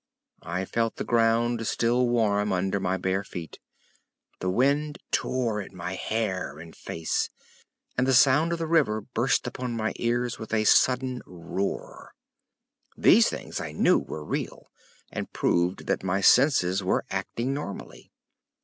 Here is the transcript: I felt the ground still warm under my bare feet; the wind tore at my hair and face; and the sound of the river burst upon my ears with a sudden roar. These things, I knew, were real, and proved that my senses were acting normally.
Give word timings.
I 0.41 0.65
felt 0.65 0.95
the 0.95 1.03
ground 1.03 1.67
still 1.67 2.09
warm 2.09 2.51
under 2.51 2.79
my 2.79 2.97
bare 2.97 3.23
feet; 3.23 3.59
the 4.39 4.49
wind 4.49 4.97
tore 5.11 5.61
at 5.61 5.73
my 5.73 5.93
hair 5.93 6.57
and 6.57 6.75
face; 6.75 7.29
and 7.99 8.07
the 8.07 8.15
sound 8.15 8.51
of 8.51 8.57
the 8.57 8.65
river 8.65 8.99
burst 9.01 9.45
upon 9.45 9.75
my 9.77 9.93
ears 9.97 10.39
with 10.39 10.55
a 10.55 10.63
sudden 10.63 11.21
roar. 11.27 12.15
These 12.97 13.29
things, 13.29 13.61
I 13.61 13.73
knew, 13.73 13.99
were 13.99 14.25
real, 14.25 14.71
and 15.11 15.31
proved 15.31 15.85
that 15.85 16.01
my 16.03 16.19
senses 16.19 16.81
were 16.81 17.05
acting 17.11 17.53
normally. 17.53 18.11